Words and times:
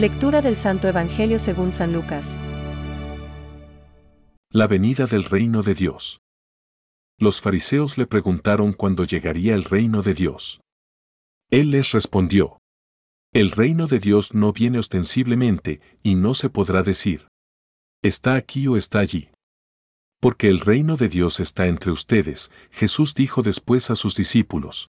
Lectura 0.00 0.40
del 0.40 0.56
Santo 0.56 0.88
Evangelio 0.88 1.38
según 1.38 1.72
San 1.72 1.92
Lucas. 1.92 2.38
La 4.50 4.66
venida 4.66 5.04
del 5.04 5.24
reino 5.24 5.62
de 5.62 5.74
Dios. 5.74 6.22
Los 7.18 7.42
fariseos 7.42 7.98
le 7.98 8.06
preguntaron 8.06 8.72
cuándo 8.72 9.04
llegaría 9.04 9.54
el 9.54 9.62
reino 9.62 10.00
de 10.00 10.14
Dios. 10.14 10.62
Él 11.50 11.72
les 11.72 11.92
respondió. 11.92 12.60
El 13.34 13.50
reino 13.50 13.88
de 13.88 13.98
Dios 13.98 14.32
no 14.32 14.54
viene 14.54 14.78
ostensiblemente, 14.78 15.82
y 16.02 16.14
no 16.14 16.32
se 16.32 16.48
podrá 16.48 16.82
decir. 16.82 17.28
Está 18.02 18.36
aquí 18.36 18.68
o 18.68 18.78
está 18.78 19.00
allí. 19.00 19.28
Porque 20.18 20.48
el 20.48 20.60
reino 20.60 20.96
de 20.96 21.10
Dios 21.10 21.40
está 21.40 21.66
entre 21.66 21.92
ustedes, 21.92 22.50
Jesús 22.70 23.14
dijo 23.14 23.42
después 23.42 23.90
a 23.90 23.96
sus 23.96 24.16
discípulos. 24.16 24.88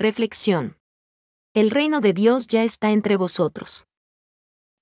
Reflexión. 0.00 0.78
El 1.54 1.70
reino 1.70 2.00
de 2.00 2.14
Dios 2.14 2.46
ya 2.46 2.64
está 2.64 2.90
entre 2.90 3.18
vosotros. 3.18 3.84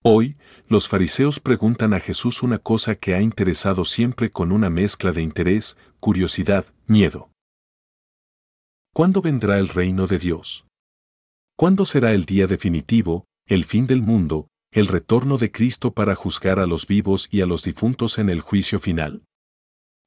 Hoy, 0.05 0.37
los 0.69 0.89
fariseos 0.89 1.41
preguntan 1.41 1.93
a 1.93 1.99
Jesús 1.99 2.45
una 2.45 2.61
cosa 2.61 2.95
que 2.95 3.17
ha 3.17 3.21
interesado 3.21 3.85
siempre 3.85 4.31
con 4.31 4.53
una 4.53 4.71
mezcla 4.71 5.11
de 5.11 5.23
interés, 5.23 5.77
curiosidad, 5.99 6.67
miedo. 6.87 7.33
¿Cuándo 8.95 9.21
vendrá 9.21 9.59
el 9.59 9.67
reino 9.67 10.07
de 10.07 10.21
Dios? 10.21 10.69
¿Cuándo 11.57 11.85
será 11.85 12.13
el 12.13 12.25
día 12.25 12.47
definitivo, 12.47 13.25
el 13.49 13.65
fin 13.65 13.89
del 13.89 14.03
mundo, 14.03 14.47
el 14.71 14.87
retorno 14.87 15.37
de 15.37 15.51
Cristo 15.51 15.93
para 15.95 16.15
juzgar 16.15 16.61
a 16.61 16.67
los 16.69 16.87
vivos 16.87 17.27
y 17.33 17.41
a 17.41 17.47
los 17.47 17.65
difuntos 17.65 18.19
en 18.19 18.31
el 18.31 18.41
juicio 18.41 18.79
final? 18.79 19.25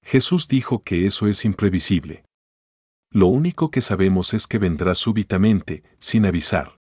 Jesús 0.05 0.47
dijo 0.47 0.83
que 0.83 1.05
eso 1.05 1.27
es 1.27 1.43
imprevisible. 1.43 2.23
Lo 3.13 3.27
único 3.27 3.71
que 3.71 3.81
sabemos 3.81 4.33
es 4.33 4.47
que 4.47 4.57
vendrá 4.57 4.95
súbitamente, 4.95 5.83
sin 5.99 6.25
avisar. 6.25 6.77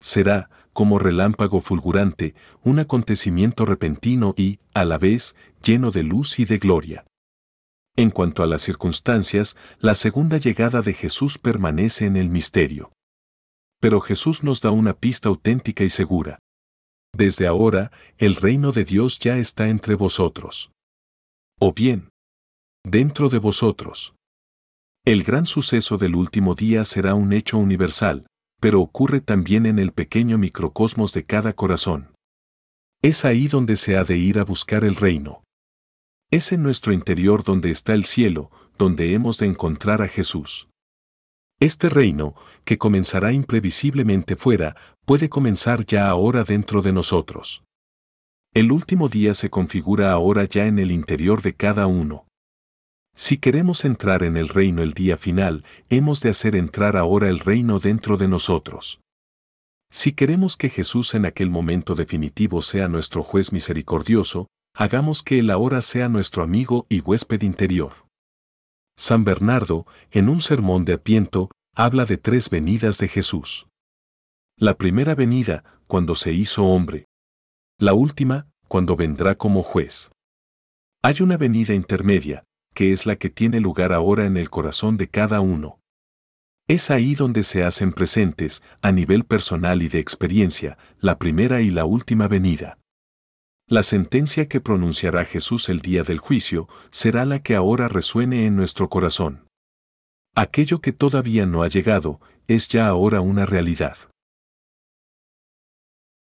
Será, 0.00 0.48
como 0.72 0.98
relámpago 0.98 1.60
fulgurante, 1.60 2.34
un 2.62 2.78
acontecimiento 2.78 3.66
repentino 3.66 4.32
y, 4.36 4.60
a 4.72 4.86
la 4.86 4.96
vez, 4.96 5.36
lleno 5.62 5.90
de 5.90 6.02
luz 6.02 6.38
y 6.38 6.46
de 6.46 6.56
gloria. 6.56 7.04
En 7.94 8.10
cuanto 8.10 8.42
a 8.42 8.46
las 8.46 8.62
circunstancias, 8.62 9.56
la 9.78 9.94
segunda 9.94 10.38
llegada 10.38 10.80
de 10.80 10.94
Jesús 10.94 11.36
permanece 11.36 12.06
en 12.06 12.16
el 12.16 12.30
misterio. 12.30 12.92
Pero 13.80 14.00
Jesús 14.00 14.42
nos 14.42 14.62
da 14.62 14.70
una 14.70 14.94
pista 14.94 15.28
auténtica 15.28 15.84
y 15.84 15.90
segura. 15.90 16.38
Desde 17.12 17.46
ahora, 17.46 17.90
el 18.16 18.36
reino 18.36 18.72
de 18.72 18.84
Dios 18.84 19.18
ya 19.18 19.36
está 19.36 19.68
entre 19.68 19.94
vosotros. 19.94 20.70
O 21.58 21.74
bien, 21.74 22.08
dentro 22.84 23.28
de 23.28 23.38
vosotros. 23.38 24.14
El 25.04 25.24
gran 25.24 25.46
suceso 25.46 25.96
del 25.96 26.14
último 26.14 26.54
día 26.54 26.84
será 26.84 27.14
un 27.14 27.32
hecho 27.32 27.56
universal, 27.56 28.26
pero 28.60 28.82
ocurre 28.82 29.20
también 29.20 29.64
en 29.64 29.78
el 29.78 29.92
pequeño 29.92 30.36
microcosmos 30.36 31.14
de 31.14 31.24
cada 31.24 31.54
corazón. 31.54 32.12
Es 33.00 33.24
ahí 33.24 33.48
donde 33.48 33.76
se 33.76 33.96
ha 33.96 34.04
de 34.04 34.18
ir 34.18 34.38
a 34.38 34.44
buscar 34.44 34.84
el 34.84 34.94
reino. 34.94 35.42
Es 36.30 36.52
en 36.52 36.62
nuestro 36.62 36.92
interior 36.92 37.42
donde 37.44 37.70
está 37.70 37.94
el 37.94 38.04
cielo, 38.04 38.50
donde 38.76 39.14
hemos 39.14 39.38
de 39.38 39.46
encontrar 39.46 40.02
a 40.02 40.06
Jesús. 40.06 40.68
Este 41.60 41.88
reino, 41.88 42.34
que 42.64 42.76
comenzará 42.76 43.32
imprevisiblemente 43.32 44.36
fuera, 44.36 44.76
puede 45.06 45.30
comenzar 45.30 45.86
ya 45.86 46.08
ahora 46.08 46.44
dentro 46.44 46.82
de 46.82 46.92
nosotros. 46.92 47.64
El 48.52 48.70
último 48.70 49.08
día 49.08 49.32
se 49.32 49.48
configura 49.48 50.12
ahora 50.12 50.44
ya 50.44 50.66
en 50.66 50.78
el 50.78 50.92
interior 50.92 51.40
de 51.40 51.54
cada 51.54 51.86
uno. 51.86 52.26
Si 53.22 53.36
queremos 53.36 53.84
entrar 53.84 54.22
en 54.22 54.38
el 54.38 54.48
reino 54.48 54.82
el 54.82 54.94
día 54.94 55.18
final, 55.18 55.62
hemos 55.90 56.22
de 56.22 56.30
hacer 56.30 56.56
entrar 56.56 56.96
ahora 56.96 57.28
el 57.28 57.38
reino 57.38 57.78
dentro 57.78 58.16
de 58.16 58.28
nosotros. 58.28 59.02
Si 59.90 60.12
queremos 60.12 60.56
que 60.56 60.70
Jesús 60.70 61.12
en 61.12 61.26
aquel 61.26 61.50
momento 61.50 61.94
definitivo 61.94 62.62
sea 62.62 62.88
nuestro 62.88 63.22
juez 63.22 63.52
misericordioso, 63.52 64.46
hagamos 64.74 65.22
que 65.22 65.38
Él 65.38 65.50
ahora 65.50 65.82
sea 65.82 66.08
nuestro 66.08 66.42
amigo 66.42 66.86
y 66.88 67.00
huésped 67.00 67.42
interior. 67.42 67.92
San 68.96 69.22
Bernardo, 69.22 69.86
en 70.10 70.30
un 70.30 70.40
sermón 70.40 70.86
de 70.86 70.94
Apiento, 70.94 71.50
habla 71.76 72.06
de 72.06 72.16
tres 72.16 72.48
venidas 72.48 72.96
de 72.96 73.08
Jesús. 73.08 73.66
La 74.56 74.78
primera 74.78 75.14
venida, 75.14 75.62
cuando 75.86 76.14
se 76.14 76.32
hizo 76.32 76.64
hombre. 76.64 77.04
La 77.78 77.92
última, 77.92 78.48
cuando 78.66 78.96
vendrá 78.96 79.34
como 79.34 79.62
juez. 79.62 80.10
Hay 81.02 81.16
una 81.20 81.36
venida 81.36 81.74
intermedia, 81.74 82.44
que 82.80 82.92
es 82.92 83.04
la 83.04 83.16
que 83.16 83.28
tiene 83.28 83.60
lugar 83.60 83.92
ahora 83.92 84.24
en 84.24 84.38
el 84.38 84.48
corazón 84.48 84.96
de 84.96 85.06
cada 85.06 85.42
uno. 85.42 85.80
Es 86.66 86.90
ahí 86.90 87.14
donde 87.14 87.42
se 87.42 87.62
hacen 87.62 87.92
presentes, 87.92 88.62
a 88.80 88.90
nivel 88.90 89.26
personal 89.26 89.82
y 89.82 89.88
de 89.88 89.98
experiencia, 89.98 90.78
la 90.98 91.18
primera 91.18 91.60
y 91.60 91.70
la 91.70 91.84
última 91.84 92.26
venida. 92.26 92.78
La 93.66 93.82
sentencia 93.82 94.48
que 94.48 94.62
pronunciará 94.62 95.26
Jesús 95.26 95.68
el 95.68 95.80
día 95.80 96.04
del 96.04 96.20
juicio 96.20 96.70
será 96.88 97.26
la 97.26 97.42
que 97.42 97.54
ahora 97.54 97.86
resuene 97.86 98.46
en 98.46 98.56
nuestro 98.56 98.88
corazón. 98.88 99.46
Aquello 100.34 100.80
que 100.80 100.92
todavía 100.92 101.44
no 101.44 101.62
ha 101.62 101.68
llegado 101.68 102.18
es 102.46 102.68
ya 102.68 102.86
ahora 102.86 103.20
una 103.20 103.44
realidad. 103.44 103.98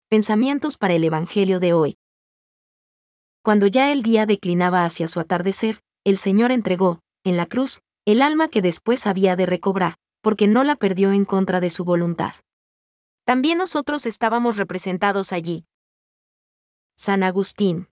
Pensamientos 0.08 0.78
para 0.78 0.94
el 0.94 1.04
Evangelio 1.04 1.60
de 1.60 1.74
hoy. 1.74 1.98
Cuando 3.44 3.68
ya 3.68 3.92
el 3.92 4.04
día 4.04 4.26
declinaba 4.26 4.86
hacia 4.86 5.10
su 5.10 5.20
atardecer, 5.20 5.82
el 6.06 6.18
Señor 6.18 6.52
entregó, 6.52 7.02
en 7.24 7.36
la 7.36 7.48
cruz, 7.48 7.82
el 8.06 8.22
alma 8.22 8.48
que 8.48 8.62
después 8.62 9.08
había 9.08 9.36
de 9.36 9.48
recobrar, 9.48 9.96
porque 10.22 10.48
no 10.48 10.64
la 10.64 10.76
perdió 10.76 11.12
en 11.12 11.26
contra 11.26 11.60
de 11.60 11.72
su 11.72 11.84
voluntad. 11.84 12.34
También 13.26 13.58
nosotros 13.58 14.06
estábamos 14.06 14.58
representados 14.58 15.34
allí. 15.34 15.66
San 16.96 17.24
Agustín. 17.24 17.90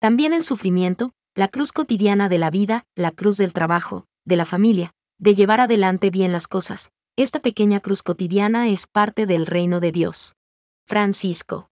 También 0.00 0.34
el 0.34 0.44
sufrimiento, 0.44 1.14
la 1.34 1.48
cruz 1.48 1.72
cotidiana 1.72 2.28
de 2.28 2.36
la 2.36 2.50
vida, 2.50 2.84
la 2.94 3.10
cruz 3.10 3.38
del 3.38 3.54
trabajo, 3.54 4.04
de 4.26 4.36
la 4.36 4.44
familia, 4.44 4.92
de 5.18 5.34
llevar 5.34 5.62
adelante 5.62 6.10
bien 6.10 6.30
las 6.30 6.46
cosas, 6.46 6.90
esta 7.16 7.40
pequeña 7.40 7.80
cruz 7.80 8.02
cotidiana 8.02 8.68
es 8.68 8.86
parte 8.86 9.24
del 9.24 9.46
reino 9.46 9.80
de 9.80 9.92
Dios. 9.92 10.36
Francisco 10.84 11.70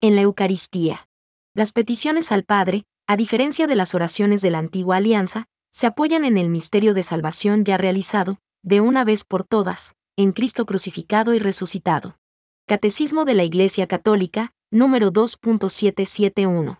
en 0.00 0.16
la 0.16 0.22
Eucaristía. 0.22 1.08
Las 1.54 1.72
peticiones 1.72 2.32
al 2.32 2.44
Padre, 2.44 2.84
a 3.06 3.16
diferencia 3.16 3.66
de 3.66 3.76
las 3.76 3.94
oraciones 3.94 4.42
de 4.42 4.50
la 4.50 4.58
antigua 4.58 4.96
alianza, 4.96 5.46
se 5.70 5.86
apoyan 5.86 6.24
en 6.24 6.38
el 6.38 6.48
misterio 6.48 6.94
de 6.94 7.02
salvación 7.02 7.64
ya 7.64 7.76
realizado, 7.76 8.38
de 8.62 8.80
una 8.80 9.04
vez 9.04 9.24
por 9.24 9.44
todas, 9.44 9.94
en 10.16 10.32
Cristo 10.32 10.66
crucificado 10.66 11.34
y 11.34 11.38
resucitado. 11.38 12.18
Catecismo 12.66 13.24
de 13.24 13.34
la 13.34 13.44
Iglesia 13.44 13.86
Católica, 13.86 14.52
número 14.70 15.12
2.771. 15.12 16.78